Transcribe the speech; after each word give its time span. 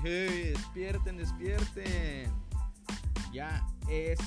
Despierten, 0.00 1.18
despierten. 1.18 2.32
Ya 3.30 3.62
es 3.90 4.18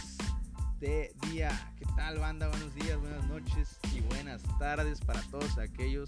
de 0.79 1.11
día. 1.31 1.73
¿Qué 1.79 1.85
tal, 1.95 2.19
banda? 2.19 2.47
Buenos 2.49 2.75
días, 2.75 2.99
buenas 2.99 3.25
noches 3.25 3.79
y 3.91 4.01
buenas 4.01 4.43
tardes 4.59 5.01
para 5.01 5.23
todos 5.23 5.57
aquellos 5.57 6.07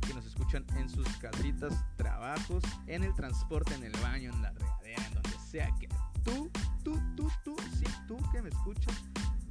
que 0.00 0.14
nos 0.14 0.24
escuchan 0.24 0.64
en 0.78 0.88
sus 0.88 1.06
casitas, 1.18 1.74
trabajos, 1.96 2.64
en 2.86 3.04
el 3.04 3.14
transporte, 3.14 3.74
en 3.74 3.84
el 3.84 3.92
baño, 4.00 4.32
en 4.32 4.40
la 4.40 4.52
regadera, 4.52 5.06
en 5.06 5.14
donde 5.14 5.38
sea 5.50 5.70
que 5.78 5.88
tú, 6.24 6.50
tú, 6.82 6.98
tú, 7.16 7.30
tú, 7.44 7.54
sí, 7.78 7.84
tú 8.08 8.16
que 8.32 8.40
me 8.40 8.48
escuchas, 8.48 8.94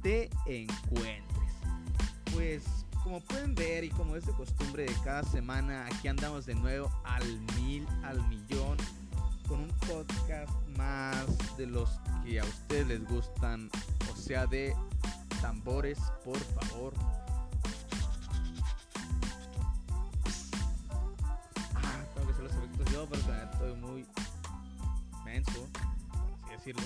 te 0.02 0.28
encuentres. 0.46 1.52
Pues 2.34 2.64
como 3.04 3.20
pueden 3.20 3.54
ver 3.54 3.84
y 3.84 3.90
como 3.90 4.16
es 4.16 4.26
de 4.26 4.32
costumbre 4.32 4.86
de 4.86 4.94
cada 5.04 5.22
semana, 5.22 5.86
aquí 5.86 6.08
andamos 6.08 6.46
de 6.46 6.56
nuevo 6.56 6.90
al 7.04 7.24
mil, 7.54 7.86
al 8.02 8.20
millón, 8.26 8.76
con 9.48 9.60
un 9.60 9.70
podcast 9.86 10.50
más 10.76 11.26
de 11.56 11.66
los 11.66 11.88
que 12.24 12.40
a 12.40 12.44
ustedes 12.44 12.86
les 12.86 13.08
gustan, 13.08 13.70
o 14.12 14.16
sea, 14.16 14.46
de 14.46 14.76
tambores, 15.40 15.98
por 16.24 16.38
favor. 16.38 16.92
Ah, 21.74 22.04
tengo 22.14 22.26
que 22.26 22.32
hacer 22.32 22.44
los 22.44 22.54
efectos 22.54 22.92
yo 22.92 23.06
porque 23.06 23.24
estoy 23.52 23.74
muy 23.76 24.06
menso, 25.24 25.68
así 26.44 26.72
decirlo. 26.72 26.82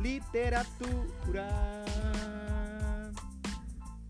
Literatura. 0.00 1.84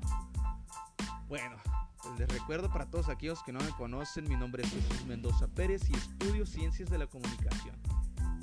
Bueno, 1.28 1.56
pues 2.02 2.19
les 2.19 2.28
recuerdo 2.28 2.70
para 2.70 2.86
todos 2.86 3.08
aquellos 3.08 3.42
que 3.42 3.52
no 3.52 3.61
me 3.61 3.70
conocen, 3.70 4.28
mi 4.28 4.36
nombre 4.36 4.62
es 4.62 4.70
Jesús 4.70 5.06
Mendoza 5.06 5.47
Pérez 5.48 5.89
y 5.91 5.95
estudio 5.95 6.47
Ciencias 6.47 6.89
de 6.91 6.98
la 6.98 7.06
Comunicación. 7.06 7.77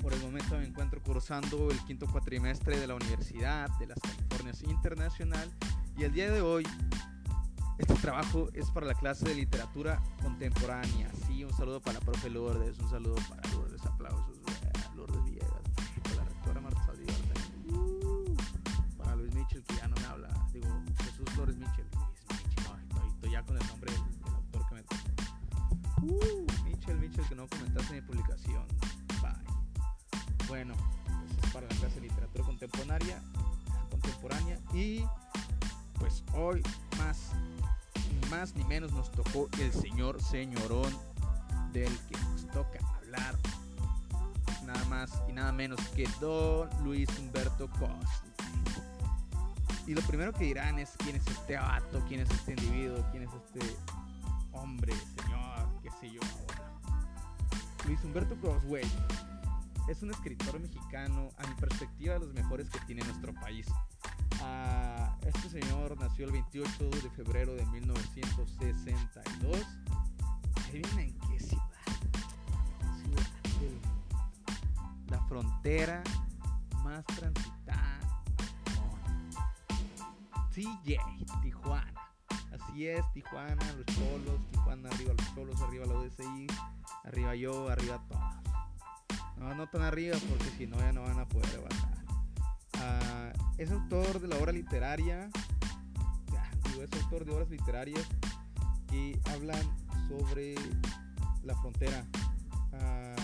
Por 0.02 0.12
el 0.12 0.20
momento 0.20 0.56
me 0.56 0.64
encuentro 0.64 1.02
cursando 1.02 1.70
el 1.70 1.78
quinto 1.84 2.06
cuatrimestre 2.06 2.78
de 2.78 2.86
la 2.86 2.94
Universidad 2.94 3.68
de 3.78 3.86
las 3.88 3.98
Californias 3.98 4.62
Internacional 4.62 5.50
y 5.96 6.04
el 6.04 6.12
día 6.12 6.30
de 6.30 6.40
hoy 6.40 6.64
este 7.78 7.94
trabajo 7.94 8.48
es 8.54 8.70
para 8.70 8.86
la 8.86 8.94
clase 8.94 9.24
de 9.28 9.34
literatura 9.34 10.02
contemporánea. 10.22 11.10
Sí, 11.26 11.44
un 11.44 11.52
saludo 11.52 11.80
para 11.80 12.00
la 12.00 12.04
profe 12.04 12.28
Lourdes, 12.28 12.78
un 12.78 12.90
saludo 12.90 13.14
para 13.28 13.48
Lourdes, 13.50 13.84
aplausos, 13.86 14.36
eh, 14.36 14.72
Lourdes 14.96 15.24
Villegas, 15.24 15.62
para 16.02 16.16
la 16.16 16.24
rectora 16.24 16.60
Marta 16.60 16.92
Díaz, 16.94 17.20
uh, 17.70 18.36
para 18.96 19.14
Luis 19.14 19.32
Michel 19.34 19.62
que 19.62 19.76
ya 19.76 19.88
no 19.88 19.96
habla, 20.10 20.28
digo 20.52 20.82
Jesús 21.04 21.30
Flores 21.34 21.56
Michel, 21.56 21.86
Luis 22.28 22.42
Michel, 22.48 22.64
no, 22.94 23.08
estoy, 23.08 23.30
ya 23.30 23.42
con 23.44 23.56
el 23.56 23.66
nombre 23.68 23.92
del, 23.92 24.02
autor 24.34 24.68
que 24.68 24.74
me 24.74 24.82
tocó. 24.82 24.96
Uh, 26.02 26.64
Michel, 26.64 26.98
Michel 26.98 27.28
que 27.28 27.34
no 27.36 27.48
comentaste 27.48 27.94
mi 27.94 28.00
publicación. 28.00 28.77
Bueno, 30.48 30.74
pues 31.04 31.44
es 31.44 31.52
para 31.52 31.68
la 31.68 31.76
clase 31.76 31.96
de 31.96 32.00
literatura 32.08 32.44
contemporánea, 32.44 33.22
contemporánea 33.90 34.58
y 34.72 35.04
pues 35.98 36.24
hoy 36.34 36.62
más 36.96 37.32
más 38.30 38.54
ni 38.54 38.64
menos 38.64 38.92
nos 38.92 39.10
tocó 39.10 39.48
el 39.58 39.72
señor 39.72 40.22
señorón 40.22 40.92
del 41.72 41.92
que 42.08 42.18
nos 42.18 42.46
toca 42.48 42.78
hablar. 42.96 43.34
Nada 44.66 44.84
más 44.84 45.10
y 45.28 45.32
nada 45.32 45.52
menos 45.52 45.80
que 45.94 46.06
don 46.20 46.68
Luis 46.84 47.08
Humberto 47.18 47.68
Costa. 47.70 48.24
Y 49.86 49.94
lo 49.94 50.02
primero 50.02 50.32
que 50.34 50.44
dirán 50.44 50.78
es 50.78 50.90
quién 50.98 51.16
es 51.16 51.26
este 51.26 51.56
vato, 51.56 52.02
quién 52.08 52.20
es 52.20 52.30
este 52.30 52.52
individuo, 52.52 53.02
quién 53.10 53.22
es 53.22 53.30
este 53.32 53.76
hombre, 54.52 54.92
señor, 54.94 55.68
qué 55.82 55.90
sé 56.00 56.10
yo 56.10 56.20
ahora. 56.20 56.72
Luis 57.86 58.04
Humberto 58.04 58.36
Crossway 58.36 58.84
es 59.88 60.02
un 60.02 60.10
escritor 60.10 60.60
mexicano, 60.60 61.30
a 61.38 61.46
mi 61.46 61.54
perspectiva, 61.54 62.14
de 62.14 62.20
los 62.20 62.32
mejores 62.34 62.68
que 62.70 62.78
tiene 62.80 63.02
nuestro 63.04 63.32
país. 63.34 63.66
Ah, 64.42 65.16
este 65.26 65.48
señor 65.48 65.98
nació 65.98 66.26
el 66.26 66.32
28 66.32 66.90
de 66.90 67.10
febrero 67.10 67.54
de 67.54 67.64
1962. 67.66 69.56
¿Adivinen 70.68 70.98
en 70.98 71.18
qué 71.18 71.40
ciudad? 71.40 71.62
la 75.08 75.20
frontera 75.22 76.02
más 76.84 77.02
transitada 77.06 77.98
TJ, 80.58 80.98
Tijuana. 81.40 82.10
Así 82.52 82.88
es, 82.88 83.04
Tijuana, 83.12 83.64
los 83.74 83.86
cholos, 83.86 84.40
Tijuana, 84.50 84.88
arriba 84.88 85.14
los 85.16 85.34
cholos, 85.34 85.62
arriba 85.62 85.86
la 85.86 85.94
UDCI, 85.94 86.46
arriba 87.04 87.36
yo, 87.36 87.68
arriba 87.68 88.02
todos. 88.08 88.37
No, 89.38 89.54
no 89.54 89.66
tan 89.68 89.82
arriba 89.82 90.16
porque 90.28 90.50
si 90.56 90.66
no 90.66 90.78
ya 90.78 90.92
no 90.92 91.02
van 91.02 91.18
a 91.18 91.28
poder 91.28 91.60
bajar. 91.60 91.98
Ah, 92.80 93.32
es 93.56 93.70
autor 93.70 94.20
de 94.20 94.28
la 94.28 94.36
obra 94.36 94.52
literaria, 94.52 95.30
es 96.82 97.02
autor 97.02 97.24
de 97.24 97.32
obras 97.32 97.50
literarias 97.50 98.06
que 98.88 99.18
hablan 99.32 99.62
sobre 100.08 100.54
la 101.42 101.56
frontera. 101.56 102.04
Ah, 102.72 103.16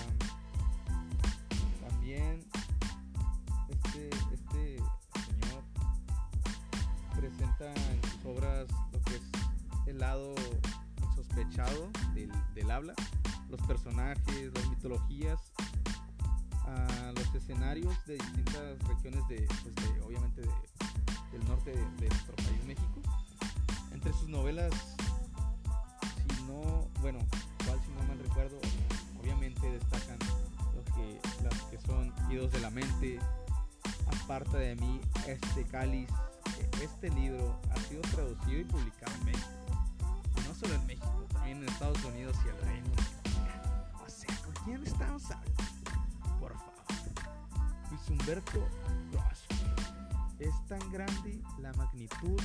también 1.89 2.45
este, 3.69 4.11
este 4.33 4.77
señor 5.27 5.63
presenta 7.17 7.73
en 7.75 8.11
sus 8.11 8.25
obras 8.25 8.67
lo 8.93 9.01
que 9.03 9.17
es 9.17 9.23
el 9.87 9.99
lado 9.99 10.35
insospechado 11.03 11.91
del, 12.15 12.33
del 12.55 12.71
habla, 12.71 12.95
los 13.49 13.61
personajes, 13.63 14.53
las 14.55 14.69
mitologías, 14.69 15.39
a 16.67 17.13
los 17.13 17.35
escenarios 17.35 17.95
de 18.07 18.15
distintas 18.15 18.79
regiones 18.89 19.27
de, 19.29 19.47
pues 19.63 19.75
obviamente 20.05 20.41
de- 20.43 20.49
del 21.33 21.45
norte 21.49 21.73
de, 21.73 22.09
nuestro 22.09 22.37
país 22.37 22.65
México. 22.67 23.01
Entre 23.93 24.13
sus 24.13 24.29
novelas 24.29 24.73
si 26.37 26.43
no 26.45 26.89
bueno 27.01 27.19
cual 27.67 27.81
si 27.85 27.91
no 27.93 28.03
mal 28.09 28.19
recuerdo 28.19 28.59
obviamente 29.21 29.71
destacan 29.71 30.19
los 30.75 30.85
que 30.95 31.21
las 31.43 31.61
que 31.71 31.79
son 31.87 32.13
idos 32.31 32.53
de 32.53 32.61
la 32.61 32.71
mente 32.71 33.19
aparte 34.23 34.57
de 34.57 34.75
mí 34.77 35.01
este 35.27 35.65
cáliz 35.65 36.09
este 36.83 37.11
libro 37.11 37.59
ha 37.71 37.77
sido 37.89 38.03
traducido 38.03 38.61
y 38.61 38.65
publicado 38.65 39.13
en 39.15 39.25
México. 39.25 39.49
No 40.47 40.55
solo 40.55 40.75
en 40.75 40.87
México 40.87 41.25
también 41.33 41.59
en 41.63 41.69
Estados 41.69 42.03
Unidos 42.05 42.37
y 42.45 42.49
el 42.49 42.59
Reino 42.59 42.87
Unido 42.87 44.05
o 44.05 44.09
sea 44.11 44.37
quién 44.65 44.83
estamos. 44.87 45.23
Luis 48.25 48.38
Humberto 48.38 48.69
Cross. 49.11 49.47
Es 50.38 50.67
tan 50.67 50.93
grande 50.93 51.43
la 51.59 51.73
magnitud 51.75 52.41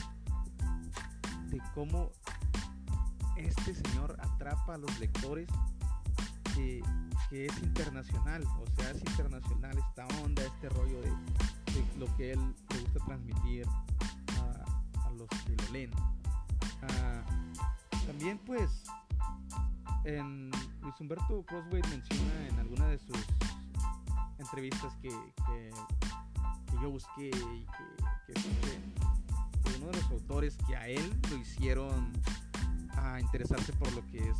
de 1.49 1.61
cómo 1.73 2.11
este 3.37 3.75
señor 3.75 4.17
atrapa 4.19 4.75
a 4.75 4.77
los 4.77 4.99
lectores 4.99 5.47
que, 6.55 6.81
es 7.31 7.57
internacional. 7.63 8.43
O 8.43 8.65
sea, 8.75 8.91
es 8.91 9.01
internacional 9.01 9.77
esta 9.77 10.07
onda, 10.23 10.43
este 10.43 10.69
rollo 10.69 11.01
de, 11.01 11.11
lo 11.97 12.13
que 12.17 12.33
él 12.33 12.39
le 12.71 12.79
gusta 12.81 13.05
transmitir 13.05 13.67
a, 13.67 15.05
a 15.05 15.11
los 15.11 15.29
que 15.29 15.55
lo 15.55 15.71
leen. 15.71 15.91
Ah, 16.81 17.23
también 18.07 18.39
pues 18.39 18.83
en 20.03 20.49
Luis 20.81 20.95
Humberto 20.99 21.43
Crossway 21.45 21.81
menciona 21.89 22.47
en 22.47 22.59
alguna 22.59 22.87
de 22.87 22.97
sus 22.97 23.17
entrevistas 24.39 24.93
que, 25.01 25.09
que- 25.09 25.71
yo 26.81 26.89
busqué 26.91 27.27
y 27.29 27.31
que, 27.31 28.33
que 28.33 29.77
uno 29.77 29.87
de 29.87 29.97
los 29.97 30.11
autores 30.11 30.55
que 30.67 30.75
a 30.75 30.87
él 30.87 31.19
lo 31.29 31.37
hicieron 31.37 32.11
a 32.95 33.19
interesarse 33.19 33.73
por 33.73 33.91
lo 33.93 34.05
que 34.07 34.17
es 34.19 34.37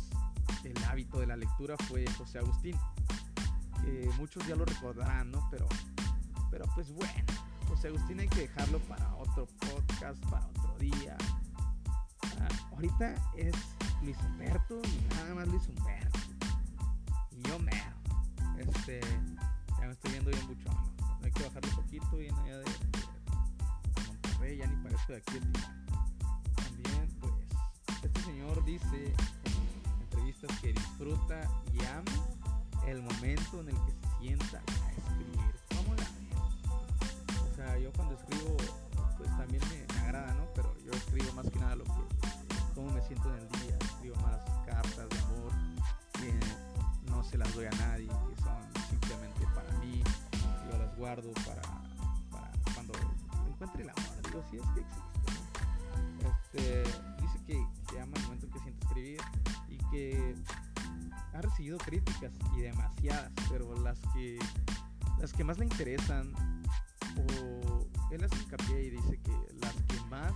el 0.64 0.84
hábito 0.84 1.20
de 1.20 1.26
la 1.26 1.36
lectura 1.36 1.76
fue 1.88 2.06
José 2.18 2.38
Agustín. 2.38 2.76
Que 3.82 4.10
muchos 4.18 4.46
ya 4.46 4.54
lo 4.56 4.64
recordarán, 4.64 5.30
¿no? 5.30 5.46
Pero, 5.50 5.66
pero 6.50 6.64
pues 6.74 6.92
bueno, 6.92 7.24
José 7.68 7.88
Agustín 7.88 8.20
hay 8.20 8.28
que 8.28 8.42
dejarlo 8.42 8.78
para 8.80 9.14
otro 9.16 9.46
podcast, 9.58 10.22
para 10.26 10.46
otro 10.46 10.76
día. 10.78 11.16
Ah, 12.22 12.48
ahorita 12.72 13.14
es 13.36 13.54
Luis 14.02 14.16
Humberto 14.26 14.80
nada 15.16 15.34
más 15.34 15.48
Luis 15.48 15.66
Humberto. 15.68 16.18
Y 17.32 17.42
yo 17.48 17.58
mero. 17.58 17.92
Este, 18.58 19.00
me 19.90 19.94
estoy 19.94 20.10
viendo 20.12 20.30
bien 20.30 20.46
buchón. 20.46 20.74
¿no? 20.74 21.24
Hay 21.24 21.32
que 21.32 21.42
bajarle 21.42 21.68
un 21.70 21.76
poquito 21.76 22.16
bien 22.16 22.34
allá 22.36 22.58
de, 22.58 22.64
de- 22.64 24.52
eh, 24.52 24.56
ya 24.56 24.66
ni 24.68 24.76
parezco 24.84 25.12
de 25.12 25.18
aquí 25.18 25.38
También, 26.54 27.08
pues, 27.20 27.32
este 28.04 28.22
señor 28.22 28.64
dice 28.64 29.06
en 29.06 30.00
entrevistas 30.02 30.56
que 30.60 30.72
disfruta 30.72 31.40
y 31.74 31.84
ama 31.86 32.86
el 32.86 33.02
momento 33.02 33.60
en 33.60 33.68
el 33.70 33.74
que 33.74 33.92
se 33.92 34.18
sienta 34.20 34.58
a 34.58 34.92
escribir. 34.92 35.54
¿Cómo 35.76 35.94
la? 35.96 37.42
O 37.52 37.56
sea, 37.56 37.76
yo 37.78 37.92
cuando 37.92 38.14
escribo, 38.14 38.56
pues 39.18 39.28
también 39.36 39.62
me, 39.70 39.92
me 39.94 40.00
agrada, 40.02 40.32
¿no? 40.34 40.46
Pero 40.54 40.72
yo 40.84 40.92
escribo 40.92 41.32
más 41.34 41.50
que 41.50 41.58
nada 41.58 41.74
lo 41.76 41.84
que, 41.84 41.90
cómo 42.76 42.90
me 42.92 43.02
siento 43.02 43.28
en 43.34 43.40
el 43.42 43.48
día. 43.60 43.76
Escribo 43.80 44.16
más 44.22 44.38
cartas 44.66 45.08
de 45.08 45.18
amor 45.18 45.52
que 46.12 47.10
no 47.10 47.22
se 47.24 47.36
las 47.36 47.52
doy 47.54 47.66
a 47.66 47.70
nadie, 47.72 48.08
guardo 51.00 51.32
para, 51.46 51.62
cuando 52.74 52.92
encuentre 53.48 53.82
el 53.82 53.88
amor. 53.88 54.04
Digo, 54.22 54.44
si 54.50 54.58
es 54.58 54.62
que 54.74 54.80
existe. 54.80 55.22
Este, 56.52 56.82
dice 57.22 57.38
que, 57.46 57.66
que 57.88 58.00
ama 58.00 58.12
el 58.16 58.22
momento 58.24 58.46
en 58.46 58.52
que 58.52 58.58
siente 58.60 58.86
escribir 58.86 59.20
y 59.68 59.78
que 59.90 60.34
ha 61.32 61.40
recibido 61.40 61.78
críticas 61.78 62.32
y 62.54 62.60
demasiadas, 62.60 63.32
pero 63.48 63.74
las 63.80 63.98
que 64.12 64.38
las 65.18 65.32
que 65.32 65.42
más 65.42 65.58
le 65.58 65.64
interesan 65.64 66.32
o 67.16 67.86
él 68.10 68.24
hace 68.24 68.36
hincapié 68.36 68.84
y 68.84 68.90
dice 68.90 69.18
que 69.22 69.32
las 69.60 69.74
que 69.74 70.00
más 70.10 70.32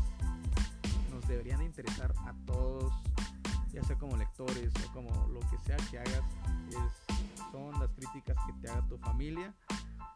nos 1.11 1.27
deberían 1.29 1.59
de 1.59 1.67
interesar 1.67 2.15
a 2.27 2.33
todos, 2.47 2.93
ya 3.71 3.83
sea 3.85 3.97
como 3.97 4.17
lectores 4.17 4.73
o 4.87 4.93
como 4.93 5.11
lo 5.29 5.41
que 5.41 5.59
sea 5.65 5.77
que 5.91 5.99
hagas, 5.99 6.23
son 7.53 7.79
las 7.79 7.91
críticas 7.93 8.37
que 8.47 8.53
te 8.61 8.71
haga 8.71 8.87
tu 8.89 8.99
familia, 8.99 9.55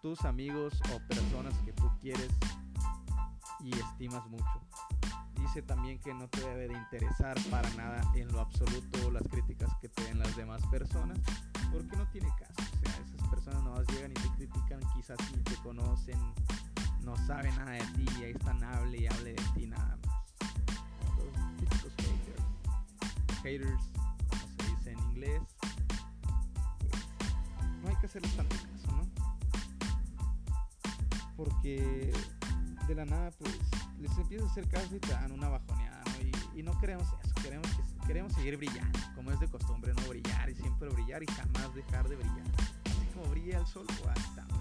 tus 0.03 0.25
amigos 0.25 0.81
o 0.95 1.09
personas 1.09 1.55
que 1.65 1.73
tú 1.73 1.91
quieres 2.01 2.29
y 3.61 3.73
estimas 3.73 4.27
mucho. 4.29 4.61
Dice 5.35 5.63
también 5.63 5.99
que 6.01 6.13
no 6.15 6.29
te 6.29 6.41
debe 6.41 6.69
de 6.69 6.75
interesar 6.75 7.37
para 7.51 7.69
nada 7.71 8.01
en 8.15 8.29
lo 8.29 8.41
absoluto 8.41 9.11
las 9.11 9.23
críticas 9.29 9.71
que 9.81 9.89
te 9.89 10.05
den 10.05 10.19
las 10.19 10.37
demás 10.37 10.61
personas, 10.71 11.19
porque 11.73 11.97
no 11.97 12.07
tiene 12.11 12.29
caso. 12.39 12.55
O 12.59 12.85
sea, 12.85 13.05
esas 13.05 13.29
personas 13.29 13.63
nomás 13.65 13.87
llegan 13.89 14.11
y 14.13 14.15
te 14.15 14.29
critican, 14.37 14.81
quizás 14.95 15.19
ni 15.35 15.43
te 15.43 15.55
conocen, 15.57 16.19
no 17.03 17.17
saben 17.27 17.55
nada 17.57 17.73
de 17.73 17.87
ti, 17.95 18.07
y 18.21 18.25
ahí 18.25 18.33
están, 18.33 18.63
hable 18.63 19.01
y 19.01 19.07
hable 19.07 19.33
de 19.33 19.43
ti 19.55 19.67
nada 19.67 19.99
más. 20.07 20.25
Los 21.19 21.57
típicos 21.57 21.93
haters. 21.97 23.43
Haters, 23.43 23.98
De 31.77 32.95
la 32.95 33.05
nada, 33.05 33.31
pues, 33.33 33.53
les 34.01 34.17
empieza 34.17 34.45
a 34.45 34.49
hacer 34.49 34.67
caso 34.69 34.97
y 34.97 35.01
te 35.01 35.13
dan 35.13 35.33
una 35.33 35.49
bajoneada. 35.49 36.03
Y, 36.55 36.63
no 36.63 36.79
queremos 36.81 37.07
eso, 37.23 37.35
queremos, 37.43 37.69
que, 37.69 38.07
queremos 38.07 38.33
seguir 38.33 38.57
brillando, 38.57 38.99
como 39.15 39.31
es 39.31 39.39
de 39.39 39.47
costumbre, 39.47 39.95
no 39.95 40.09
brillar 40.09 40.51
y 40.51 40.55
siempre 40.57 40.89
brillar 40.89 41.23
y 41.23 41.27
jamás 41.27 41.73
dejar 41.75 42.09
de 42.09 42.17
brillar. 42.17 42.43
Así 42.85 43.07
como 43.15 43.31
brilla 43.31 43.59
el 43.59 43.67
sol 43.67 43.87
o 44.05 44.09
hasta 44.09 44.43
más. 44.47 44.59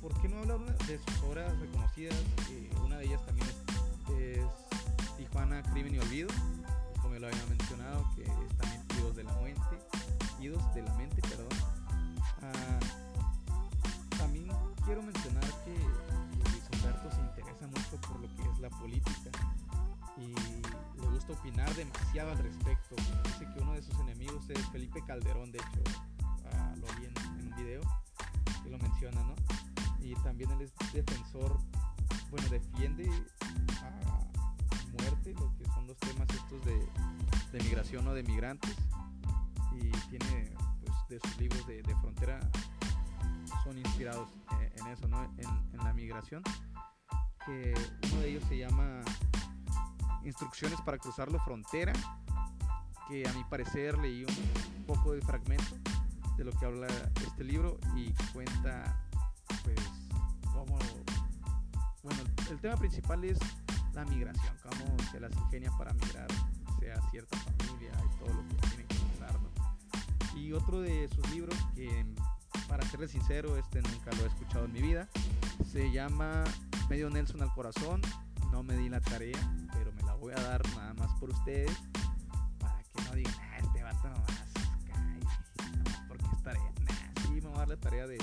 ¿Por 0.00 0.14
qué 0.20 0.28
no 0.28 0.38
hablar 0.38 0.78
de 0.86 0.98
sus 0.98 1.22
obras 1.24 1.58
reconocidas? 1.58 2.14
Eh, 2.50 2.70
una 2.84 2.98
de 2.98 3.06
ellas 3.06 3.24
también 3.26 3.48
es, 3.48 3.56
Tijuana, 5.16 5.62
Crimen 5.72 5.96
y 5.96 5.98
Olvido, 5.98 6.28
como 7.02 7.16
lo 7.16 7.26
había 7.26 7.46
mencionado, 7.46 8.08
que 8.14 8.22
es 8.22 8.58
también 8.58 8.84
Idos 8.96 9.16
de 9.16 9.24
la 9.24 9.34
Mente, 9.40 9.60
Idos 10.40 10.74
de 10.74 10.82
la 10.82 10.94
Mente, 10.94 11.20
perdón. 11.22 11.48
Ah, 12.42 12.78
quiero 14.88 15.02
mencionar 15.02 15.44
que, 15.64 15.74
que 15.76 16.50
Luis 16.50 16.64
Humberto 16.72 17.10
se 17.10 17.20
interesa 17.20 17.66
mucho 17.66 18.00
por 18.08 18.20
lo 18.20 18.28
que 18.34 18.42
es 18.50 18.58
la 18.58 18.70
política 18.70 19.30
y 20.16 20.34
le 21.00 21.06
gusta 21.12 21.34
opinar 21.34 21.72
demasiado 21.76 22.32
al 22.32 22.38
respecto. 22.38 22.96
Dice 23.24 23.46
que 23.54 23.60
uno 23.60 23.74
de 23.74 23.82
sus 23.82 23.94
enemigos 24.00 24.48
es 24.48 24.66
Felipe 24.70 25.04
Calderón, 25.06 25.52
de 25.52 25.58
hecho, 25.58 25.82
ah, 26.52 26.74
lo 26.76 26.86
vi 26.98 27.04
en, 27.04 27.38
en 27.38 27.52
un 27.52 27.56
video 27.56 27.82
que 28.64 28.70
lo 28.70 28.78
menciona, 28.78 29.22
¿no? 29.22 29.34
y 30.00 30.14
también 30.22 30.50
él 30.52 30.62
es 30.62 30.72
defensor, 30.92 31.58
bueno, 32.30 32.48
defiende 32.48 33.10
a 33.82 35.02
muerte 35.02 35.34
lo 35.34 35.54
que 35.56 35.64
son 35.66 35.86
los 35.86 35.98
temas 35.98 36.26
estos 36.30 36.64
de, 36.64 37.62
migración 37.62 38.06
o 38.06 38.14
de 38.14 38.22
migrantes 38.22 38.74
y 39.72 39.90
tiene 40.08 40.52
pues 40.80 41.08
de 41.08 41.20
sus 41.20 41.38
libros 41.38 41.66
de, 41.66 41.82
frontera 42.00 42.40
son 43.64 43.78
inspirados 43.78 44.28
eso, 44.92 45.08
¿no? 45.08 45.22
En, 45.24 45.78
la 45.78 45.92
migración, 45.92 46.42
que 47.46 47.74
uno 48.12 48.20
de 48.20 48.30
ellos 48.30 48.44
se 48.48 48.58
llama 48.58 49.02
Instrucciones 50.24 50.80
para 50.82 50.98
cruzar 50.98 51.30
la 51.30 51.38
frontera, 51.40 51.92
que 53.08 53.26
a 53.26 53.32
mi 53.32 53.44
parecer 53.44 53.96
leí 53.98 54.24
un 54.24 54.84
poco 54.86 55.12
de 55.12 55.20
fragmento 55.22 55.76
de 56.36 56.44
lo 56.44 56.52
que 56.52 56.66
habla 56.66 56.86
este 57.26 57.42
libro 57.42 57.78
y 57.96 58.12
cuenta 58.32 59.02
pues 59.64 59.80
como 60.52 60.78
bueno 62.02 62.22
el 62.50 62.60
tema 62.60 62.76
principal 62.76 63.24
es 63.24 63.38
la 63.92 64.04
migración 64.04 64.54
cómo 64.62 64.96
se 65.10 65.18
las 65.18 65.32
ingenia 65.36 65.72
para 65.76 65.92
migrar 65.94 66.28
sea 66.78 67.00
cierta 67.10 67.36
familia 67.38 67.90
y 67.90 68.18
todo 68.18 68.34
lo 68.34 68.48
que 68.48 68.54
tienen 68.68 68.86
que 68.86 68.94
pasar 68.94 69.38
y 70.36 70.52
otro 70.52 70.80
de 70.80 71.08
sus 71.08 71.28
libros 71.30 71.56
que 71.74 72.06
para 72.68 72.84
serles 72.88 73.10
sincero 73.10 73.56
este 73.56 73.82
nunca 73.82 74.10
lo 74.12 74.24
he 74.24 74.26
escuchado 74.28 74.66
en 74.66 74.72
mi 74.72 74.82
vida. 74.82 75.08
Se 75.72 75.90
llama 75.90 76.44
medio 76.88 77.10
Nelson 77.10 77.42
al 77.42 77.52
corazón. 77.54 78.00
No 78.52 78.62
me 78.62 78.76
di 78.76 78.88
la 78.88 79.00
tarea 79.00 79.38
pero 79.72 79.92
me 79.92 80.02
la 80.02 80.14
voy 80.14 80.32
a 80.32 80.40
dar 80.40 80.66
nada 80.76 80.94
más 80.94 81.10
por 81.18 81.30
ustedes 81.30 81.70
para 82.58 82.82
que 82.82 83.02
no 83.04 83.12
digan 83.14 83.34
ah, 83.40 83.58
este 83.58 83.82
vato 83.82 84.08
nomás 84.08 84.26
cae 84.86 86.08
porque 86.08 86.24
es 86.34 86.42
tarea 86.42 86.72
nah, 86.80 87.22
sí 87.22 87.28
me 87.28 87.40
voy 87.40 87.54
a 87.54 87.58
dar 87.58 87.68
la 87.68 87.76
tarea 87.76 88.06
de, 88.06 88.18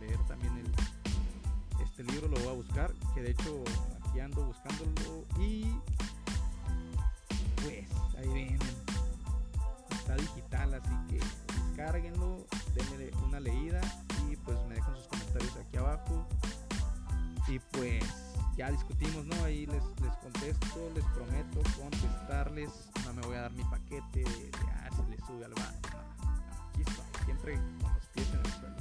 leer 0.00 0.18
también 0.26 0.56
el 0.56 0.72
este 1.96 2.12
libro 2.12 2.28
lo 2.28 2.38
voy 2.40 2.48
a 2.48 2.52
buscar, 2.52 2.92
que 3.14 3.22
de 3.22 3.30
hecho 3.30 3.64
aquí 4.02 4.20
ando 4.20 4.44
buscándolo 4.44 5.24
y 5.40 5.64
pues 7.62 7.88
ahí 8.18 8.28
vienen. 8.34 8.58
Está 9.92 10.14
digital, 10.16 10.74
así 10.74 10.90
que 11.08 11.20
descárguenlo, 11.54 12.25
ya 18.56 18.70
discutimos, 18.70 19.26
¿no? 19.26 19.44
Ahí 19.44 19.66
les, 19.66 19.82
les 20.02 20.16
contesto, 20.16 20.90
les 20.94 21.04
prometo 21.04 21.60
contestarles. 21.78 22.70
No 23.04 23.12
me 23.12 23.22
voy 23.22 23.36
a 23.36 23.42
dar 23.42 23.52
mi 23.52 23.64
paquete 23.64 24.20
de, 24.20 24.24
de 24.24 24.50
se 24.96 25.02
le 25.10 25.18
sube 25.26 25.44
al 25.44 25.50
no, 25.50 25.62
aquí 25.62 26.80
estoy, 26.80 27.24
siempre 27.24 27.54
con 27.54 27.92
los 27.94 28.06
pies 28.06 28.28
en 28.32 28.40
el 28.40 28.52
suelo. 28.52 28.76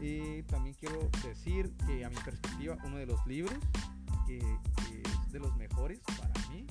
Y 0.00 0.42
también 0.44 0.74
quiero 0.80 1.10
decir 1.22 1.72
que 1.86 2.04
a 2.04 2.10
mi 2.10 2.16
perspectiva 2.16 2.76
uno 2.84 2.96
de 2.96 3.06
los 3.06 3.24
libros 3.26 3.58
que, 4.26 4.38
que, 4.38 5.02
es 5.02 5.32
de 5.32 5.38
los 5.38 5.54
mejores 5.56 6.00
para 6.18 6.32
mí 6.48 6.66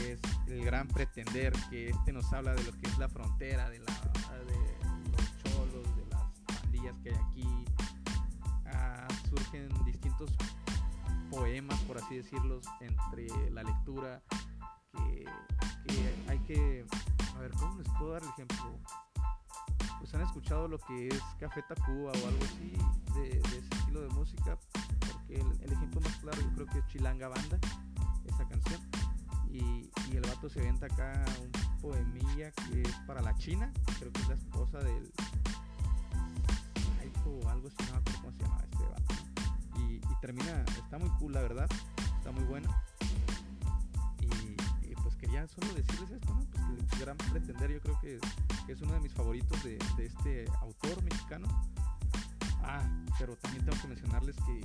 es 0.00 0.20
El 0.48 0.64
Gran 0.64 0.88
Pretender, 0.88 1.52
que 1.70 1.90
este 1.90 2.12
nos 2.12 2.32
habla 2.32 2.54
de 2.54 2.64
lo 2.64 2.72
que 2.72 2.88
es 2.88 2.98
la 2.98 3.08
frontera, 3.08 3.68
de, 3.70 3.78
la, 3.78 3.92
de 4.44 5.10
los 5.10 5.42
cholos, 5.42 5.96
de 5.96 6.06
las 6.10 6.60
pandillas 6.60 6.94
que 7.02 7.10
hay 7.10 7.16
aquí. 7.16 7.64
Ah, 8.66 9.06
surgen 9.28 9.68
distintos 9.84 10.30
poemas, 11.32 11.80
por 11.80 11.98
así 11.98 12.16
decirlos, 12.16 12.64
entre 12.80 13.26
la 13.50 13.62
lectura 13.62 14.22
que, 14.92 15.24
que 15.86 16.14
hay 16.28 16.38
que... 16.40 16.86
A 17.34 17.38
ver, 17.38 17.50
¿cómo 17.52 17.78
les 17.78 17.88
puedo 17.98 18.12
dar 18.12 18.22
el 18.22 18.28
ejemplo? 18.28 18.78
pues 20.02 20.14
han 20.14 20.22
escuchado 20.22 20.66
lo 20.66 20.78
que 20.78 21.06
es 21.06 21.22
Café 21.38 21.62
Tacuba 21.62 22.10
o 22.10 22.26
algo 22.26 22.44
así 22.44 22.72
de, 23.14 23.28
de 23.38 23.58
ese 23.58 23.58
estilo 23.58 24.00
de 24.00 24.08
música, 24.08 24.58
porque 24.98 25.40
el, 25.40 25.72
ejemplo 25.72 26.00
más 26.00 26.16
claro 26.16 26.40
yo 26.40 26.52
creo 26.56 26.66
que 26.66 26.78
es 26.80 26.86
Chilanga 26.88 27.28
Banda, 27.28 27.58
esa 28.26 28.48
canción, 28.48 28.80
y, 29.48 29.88
y 30.10 30.16
el 30.16 30.22
vato 30.22 30.50
se 30.50 30.60
venta 30.60 30.86
acá 30.86 31.24
un 31.40 31.80
poemilla 31.80 32.50
que 32.50 32.82
es 32.82 32.96
para 33.06 33.22
la 33.22 33.32
China, 33.38 33.72
creo 34.00 34.12
que 34.12 34.22
es 34.22 34.28
la 34.28 34.34
esposa 34.34 34.78
del 34.78 35.01
muy 41.02 41.10
cool 41.18 41.32
la 41.32 41.42
verdad, 41.42 41.68
está 42.18 42.30
muy 42.30 42.44
bueno, 42.44 42.68
y, 44.20 44.94
pues 45.02 45.16
quería 45.16 45.46
solo 45.48 45.74
decirles 45.74 46.10
esto, 46.12 46.34
¿no? 46.34 46.44
Pues 46.44 46.62
que 46.88 46.94
el 46.94 47.00
gran 47.00 47.16
pretender 47.16 47.72
yo 47.72 47.80
creo 47.80 48.00
que 48.00 48.18
es 48.68 48.80
uno 48.80 48.94
de 48.94 49.00
mis 49.00 49.12
favoritos 49.12 49.62
de, 49.64 49.78
de, 49.96 50.06
este 50.06 50.44
autor 50.60 51.02
mexicano. 51.02 51.46
Ah, 52.62 52.88
pero 53.18 53.34
también 53.36 53.64
tengo 53.64 53.80
que 53.82 53.88
mencionarles 53.88 54.36
que, 54.46 54.60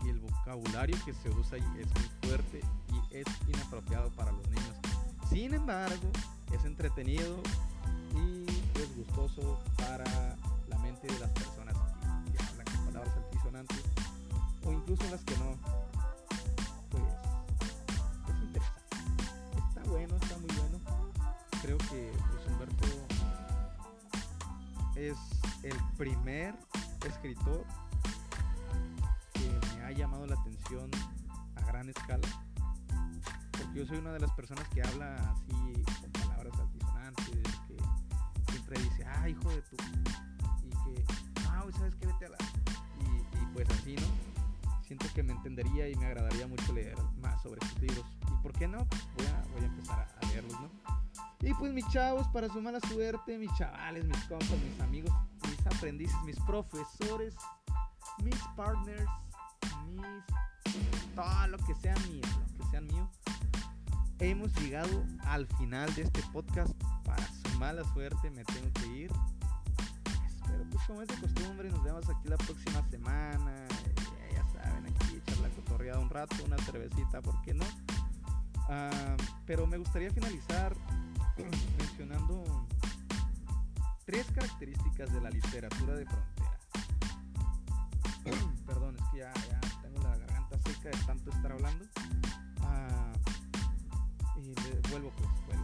que, 0.00 0.10
el 0.10 0.18
vocabulario 0.18 0.96
que 1.04 1.14
se 1.14 1.30
usa 1.30 1.56
ahí 1.56 1.64
es 1.78 1.86
muy 1.94 2.28
fuerte 2.28 2.60
y 2.88 3.16
es 3.16 3.26
inapropiado 3.48 4.10
para 4.10 4.32
los 4.32 4.46
niños. 4.48 4.76
Sin 5.30 5.54
embargo, 5.54 6.10
es 6.52 6.64
entretenido 6.64 7.40
y 8.16 8.44
es 8.80 8.96
gustoso 8.96 9.60
para 9.76 10.36
la 10.68 10.78
mente 10.78 11.06
de 11.06 11.18
las 11.20 11.30
personas 11.30 11.74
que, 11.76 12.32
que 12.32 12.44
hablan 12.44 12.66
con 12.66 12.84
palabras 12.86 13.16
altisonantes 13.16 13.82
o 14.64 14.72
incluso 14.72 15.04
las 15.10 15.22
que 15.24 15.36
no, 15.38 15.56
pues 16.90 17.02
es 18.28 18.42
interesante. 18.42 18.94
Está 19.68 19.82
bueno, 19.90 20.16
está 20.16 20.38
muy 20.38 20.50
bueno. 20.56 20.80
Creo 21.62 21.78
que 21.78 22.12
Humberto 22.46 22.86
es 24.96 25.16
el 25.62 25.76
primer 25.96 26.54
escritor 27.06 27.64
que 29.32 29.76
me 29.76 29.84
ha 29.84 29.92
llamado 29.92 30.26
la 30.26 30.34
atención 30.34 30.90
a 31.56 31.60
gran 31.66 31.88
escala. 31.88 32.28
Porque 33.52 33.78
yo 33.78 33.86
soy 33.86 33.98
una 33.98 34.12
de 34.12 34.20
las 34.20 34.30
personas 34.32 34.68
que 34.68 34.82
habla 34.82 35.16
así 35.16 35.82
con 36.00 36.12
palabras 36.12 36.58
altisonantes, 36.58 37.60
que 37.68 38.52
siempre 38.52 38.80
dice, 38.80 39.04
ah, 39.04 39.28
hijo 39.28 39.48
de 39.50 39.62
tu. 39.62 39.76
Y 40.64 40.70
que, 40.70 41.04
ah, 41.48 41.64
¿sabes 41.76 41.94
qué? 41.96 42.06
Vete 42.06 42.26
a 42.26 42.28
la. 42.30 42.38
Y 43.00 43.54
pues 43.54 43.68
así, 43.70 43.96
¿no? 43.96 44.31
Siento 44.92 45.06
que 45.14 45.22
me 45.22 45.32
entendería 45.32 45.88
y 45.88 45.94
me 45.94 46.04
agradaría 46.04 46.46
mucho 46.46 46.70
leer 46.74 46.98
más 47.22 47.40
sobre 47.40 47.64
estos 47.64 47.80
libros. 47.80 48.04
¿Y 48.30 48.42
por 48.42 48.52
qué 48.52 48.68
no? 48.68 48.86
Voy 49.16 49.26
a, 49.26 49.42
voy 49.54 49.62
a 49.62 49.64
empezar 49.64 50.06
a 50.20 50.26
leerlos, 50.26 50.60
¿no? 50.60 50.68
Y 51.40 51.54
pues 51.54 51.72
mis 51.72 51.88
chavos, 51.88 52.28
para 52.28 52.48
su 52.48 52.60
mala 52.60 52.78
suerte, 52.80 53.38
mis 53.38 53.50
chavales, 53.54 54.04
mis 54.04 54.22
compas, 54.24 54.50
mis 54.50 54.78
amigos, 54.80 55.10
mis 55.48 55.66
aprendices, 55.66 56.14
mis 56.26 56.38
profesores, 56.40 57.34
mis 58.22 58.36
partners, 58.54 59.08
mis... 59.86 60.04
todo 61.14 61.46
lo 61.46 61.56
que 61.56 61.74
sea 61.76 61.94
mío, 62.06 62.20
lo 62.50 62.64
que 62.64 62.70
sea 62.70 62.80
mío. 62.82 63.10
Hemos 64.18 64.52
llegado 64.60 65.04
al 65.24 65.46
final 65.56 65.94
de 65.94 66.02
este 66.02 66.22
podcast. 66.34 66.70
Para 67.02 67.26
su 67.26 67.58
mala 67.58 67.82
suerte 67.94 68.30
me 68.30 68.44
tengo 68.44 68.70
que 68.74 68.86
ir. 68.88 69.12
Pero 70.46 70.64
pues 70.70 70.84
como 70.86 71.00
es 71.00 71.08
de 71.08 71.14
costumbre, 71.14 71.70
nos 71.70 71.82
vemos 71.82 72.06
aquí 72.10 72.28
la 72.28 72.36
próxima 72.36 72.86
semana. 72.90 73.61
Rato, 76.12 76.36
una 76.44 76.58
cervecita, 76.58 77.22
¿por 77.22 77.40
qué 77.42 77.54
no? 77.54 77.64
Ah, 78.68 79.16
pero 79.46 79.66
me 79.66 79.78
gustaría 79.78 80.10
finalizar 80.10 80.74
mencionando 81.78 82.66
tres 84.04 84.26
características 84.34 85.12
de 85.12 85.20
la 85.20 85.30
literatura 85.30 85.94
de 85.94 86.06
frontera. 86.06 86.58
Perdón, 88.66 88.96
es 88.98 89.04
que 89.10 89.18
ya, 89.18 89.32
tengo 89.82 90.02
la 90.02 90.16
garganta 90.16 90.58
seca 90.58 90.90
de 90.90 91.04
tanto 91.06 91.30
estar 91.30 91.52
hablando. 91.52 91.84
Ah, 92.60 93.12
y 94.36 94.54
vuelvo 94.90 95.10
pues, 95.16 95.28
vuelvo. 95.46 95.61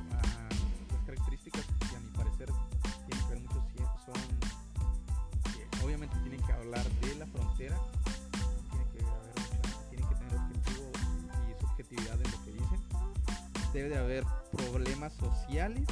Debe 13.79 13.91
de 13.91 13.99
haber 13.99 14.25
problemas 14.51 15.13
sociales 15.13 15.87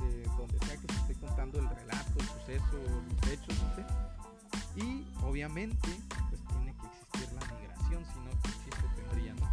de 0.00 0.22
donde 0.38 0.56
sea 0.60 0.76
que 0.76 0.86
se 0.86 1.00
esté 1.00 1.14
contando 1.14 1.58
el 1.58 1.68
relato, 1.68 2.12
el 2.16 2.26
suceso, 2.26 2.78
los 3.08 3.32
hechos, 3.32 3.60
no 3.60 3.74
sé. 3.74 3.84
Y 4.76 5.04
obviamente, 5.24 5.88
pues 6.28 6.40
tiene 6.46 6.76
que 6.76 6.86
existir 6.86 7.32
la 7.32 7.44
migración, 7.56 8.04
si 8.04 8.20
no 8.20 8.30
existe 8.30 8.70
tendría, 8.94 9.34
¿no? 9.34 9.52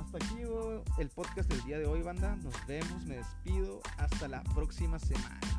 Hasta 0.00 0.16
aquí 0.16 0.42
el 0.98 1.08
podcast 1.08 1.50
del 1.50 1.64
día 1.64 1.78
de 1.80 1.86
hoy, 1.86 2.02
banda. 2.02 2.36
Nos 2.36 2.54
vemos, 2.68 3.02
me 3.04 3.16
despido. 3.16 3.80
Hasta 3.96 4.28
la 4.28 4.44
próxima 4.44 5.00
semana. 5.00 5.57